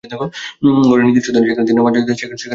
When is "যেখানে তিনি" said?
1.49-1.77